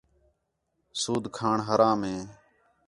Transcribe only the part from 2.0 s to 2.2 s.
ہے